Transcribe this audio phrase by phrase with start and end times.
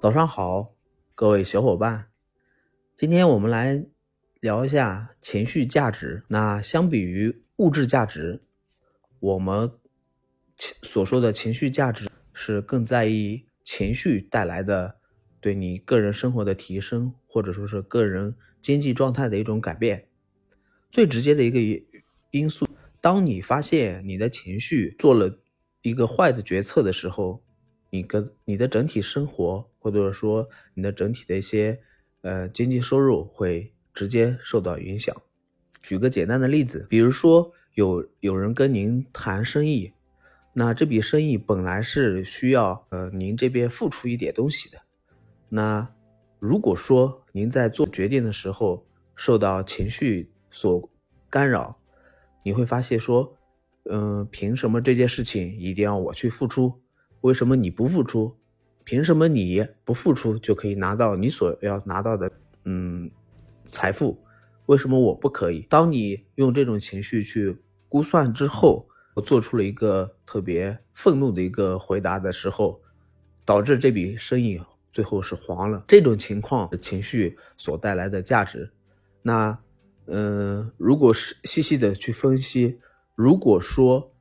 [0.00, 0.76] 早上好，
[1.16, 2.12] 各位小伙伴，
[2.94, 3.84] 今天我们来
[4.40, 6.22] 聊一下情绪价值。
[6.28, 8.44] 那相比于物质价值，
[9.18, 9.72] 我们
[10.56, 14.98] 所说的情绪价值是更在意情绪带来的
[15.40, 20.06] 对你个人生活的提升，或者说是个人经济状态的一种改变。
[20.88, 21.58] 最直接的一个
[22.30, 22.68] 因素，
[23.00, 25.40] 当你发现你的情绪做了
[25.82, 27.42] 一个坏的决策的时候。
[27.90, 31.80] 你跟你的整体生活，或者说你的整体的一些
[32.22, 35.14] 呃经济收入会直接受到影响。
[35.82, 39.92] 举个简单的例子，比如说有有人跟您谈生意，
[40.52, 44.78] 那这笔生意本来是需要呃您这边付出一点东西的。
[45.48, 45.94] 那
[46.38, 50.90] 如果说您在做决定的时候受到情绪所
[51.30, 51.78] 干扰，
[52.42, 53.36] 你会发现说，
[53.84, 56.80] 嗯，凭什么这件事情一定要我去付出？
[57.22, 58.36] 为什么你不付出？
[58.84, 62.32] 凭什么你不付出就可以拿到你所要拿到的
[62.64, 63.10] 嗯
[63.68, 64.18] 财富？
[64.64, 65.66] 为什么我不可以？
[65.68, 72.80] 当你用这种情绪去估算之后，我做出了一个特别愤怒的一个回答的时候，
[73.44, 74.58] 导致这笔生意
[74.90, 75.84] 最后是黄了。
[75.86, 78.72] 这种情况的情绪所带来的价值，
[79.22, 79.58] 那
[80.06, 82.78] 嗯，如果是细细的去分析，
[83.14, 84.12] 如果说。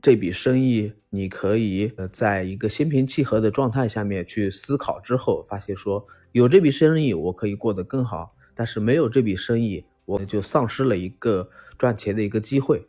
[0.00, 12.86] 这笔生意，你可以呃，在一个心平气和的状态下面去思考之后，发现说有这笔生意，我可以过得更好；但是没有这笔生意，我就丧失了一个赚钱的一个机会。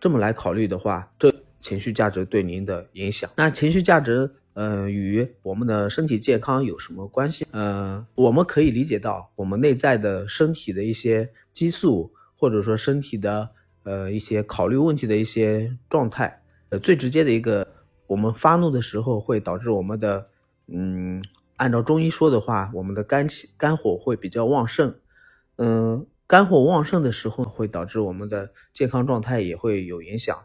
[0.00, 7.46] 这么来考虑的话，这情绪价值对您的影响，那情绪价值，呃，与我们的身体健康有什么关系？
[7.50, 13.50] 呃，我们可以理解到，我们内在的身体的一些激素，或者说身体的。
[13.84, 17.66] 呃，一些考虑问题的一些状态，呃，最直接的一个，
[18.08, 20.28] 我们发怒的时候会导致我们的，
[20.66, 21.22] 嗯，
[21.56, 24.94] 按照中医说的话，我们的肝气、肝火会比较旺盛，
[25.56, 30.36] 嗯，肝火旺盛的时候会导致我们的健康状态也会有影响，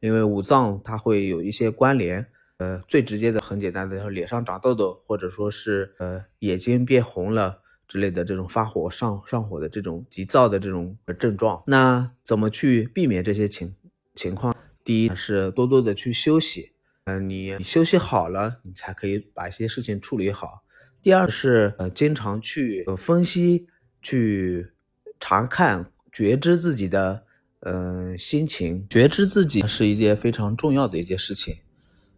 [0.00, 2.26] 因为五脏它会有一些关联，
[2.58, 7.63] 呃，最直接的很简单的，脸上长痘痘，或者说是呃眼睛变红了。
[7.94, 13.72] 之类的这种发火上上火的这种急躁的这种症状，那怎么去避免这些情
[14.16, 14.52] 情况？
[14.82, 16.72] 第一是多多的去休息，
[17.04, 20.64] 嗯，你休息好了，你才可以把一些事情处理好。
[21.00, 23.68] 第二是呃，经常去分析、
[24.02, 24.72] 去
[25.20, 27.24] 查看、觉知自己的
[27.60, 31.58] 嗯心情，觉知自己是一件非常重要的一件事情。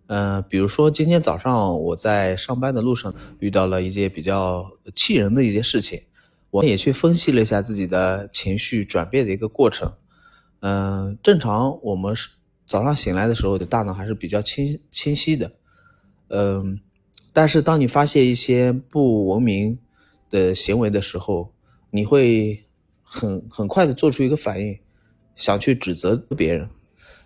[0.08, 6.00] 嗯，比如说今天早上我在上班的路上遇到了一件比较气人的一件事情，
[6.50, 9.92] 我也去分析了一下自己的情绪转变的一个过程。
[10.60, 12.30] 嗯，正常我们是
[12.68, 15.50] 早上醒来的时候的大脑还是比较清清晰的。
[16.28, 16.80] 嗯，
[17.32, 19.76] 但是当你发现一些不文明
[20.30, 21.52] 的行为的时候，
[21.90, 22.64] 你会
[23.02, 24.78] 很很快的做出一个反应，
[25.34, 26.70] 想去指责别人，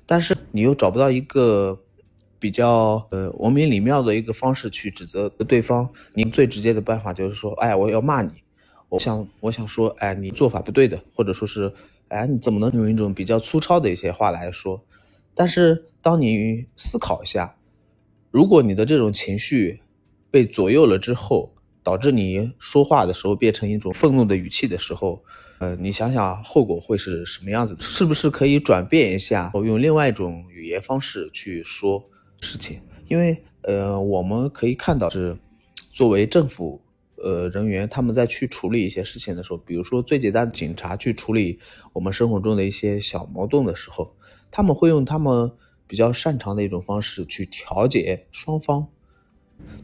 [0.06, 1.78] 但是你又找不到一个。
[2.40, 8.32] 比较呃文明礼貌的一个方式去指责对方，您最直接的办法就是说，哎，我要骂你，
[8.88, 11.70] 我想我想说，哎，你做法不对的，或者说是，
[12.08, 14.82] 哎，你怎么能用一种比较粗糙的一些话来说？
[15.34, 17.54] 但是当你思考一下，
[18.30, 19.80] 如果你的这种情绪
[20.30, 25.22] 被左右了之后，导致你说话的时候变成一种愤怒的语气的时候，
[25.58, 27.76] 呃，你想想后果会是什么样子？
[27.80, 32.08] 是不是可以转变一下，我用另外一种语言方式去说？
[32.40, 35.36] 事情，因为呃，我们可以看到是
[35.92, 36.80] 作为政府
[37.16, 41.58] 呃人员，他们在去处理一些事情的时候，比如说最简单的警察去处理
[41.92, 44.14] 我们生活中的一些小矛盾的时候，
[44.50, 45.50] 他们会用他们
[45.86, 48.86] 比较擅长的一种方式去调解双方。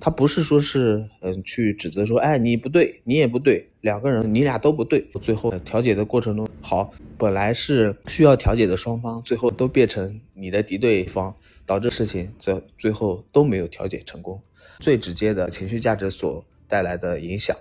[0.00, 5.06] 他不是说是嗯去指责说，哎你不对，你也不对，两个人你俩都不对。
[5.20, 11.36] 最后调解的过程中，好，本来是需要调解的双方，最后都变成你的敌对方。
[11.66, 14.40] 导致事情最最后都没有调解成功，
[14.78, 17.56] 最直接的情绪价值所带来的影响。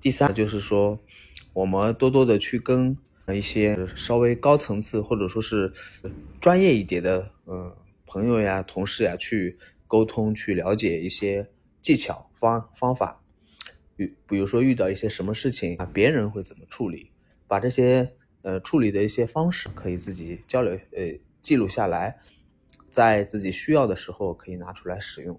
[0.00, 0.98] 第三就是说，
[1.52, 2.96] 我们多多的去跟
[3.28, 5.72] 一些稍微高层次或者说是
[6.40, 7.76] 专业一点的嗯
[8.06, 11.50] 朋友呀、同事呀去沟通，去了解一些
[11.82, 13.22] 技巧方方法。
[13.96, 17.10] 比比如说遇到一些什么事情啊，别人会怎么处理，
[17.46, 21.12] 把这些呃处理的一些方式可以自己交流呃
[21.42, 22.18] 记录下来。
[22.90, 25.38] 在自己需要的时候可以拿出来使用，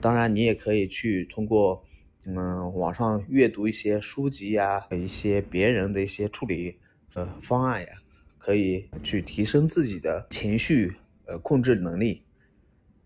[0.00, 1.82] 当然你也可以去通过，
[2.26, 6.78] 嗯，网上阅读一些书籍呀，一些别人的一些处理
[7.14, 7.88] 呃方案呀，
[8.38, 12.22] 可以去提升自己的情绪呃控制能力。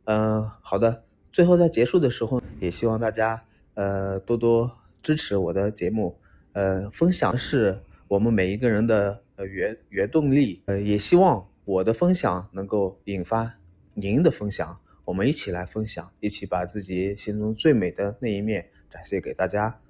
[0.04, 3.44] 嗯，好的，最后在结束的时候也希望大家
[3.74, 4.70] 呃，多多
[5.02, 6.18] 支持我的节目。
[6.52, 10.62] 呃，分享是我们每一个人的呃原原动力。
[10.66, 13.56] 呃，也希望我的分享能够引发
[13.94, 19.80] 您的分享，我们一起来分享，一起把自己心中最美的那一面展现给大家。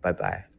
[0.00, 0.49] 拜拜。